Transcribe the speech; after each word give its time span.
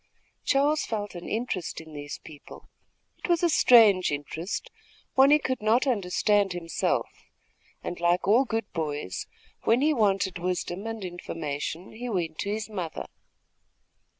Charles 0.43 0.81
felt 0.83 1.13
an 1.13 1.29
interest 1.29 1.79
in 1.79 1.93
these 1.93 2.17
people. 2.23 2.67
It 3.23 3.29
was 3.29 3.43
a 3.43 3.49
strange 3.51 4.11
interest, 4.11 4.71
one 5.13 5.29
he 5.29 5.37
could 5.37 5.61
not 5.61 5.85
understand 5.85 6.53
himself, 6.53 7.07
and 7.83 7.99
like 7.99 8.27
all 8.27 8.43
good 8.43 8.65
boys, 8.73 9.27
when 9.61 9.81
he 9.81 9.93
wanted 9.93 10.39
wisdom 10.39 10.87
and 10.87 11.05
information, 11.05 11.91
he 11.91 12.09
went 12.09 12.39
to 12.39 12.49
his 12.49 12.67
mother. 12.67 13.05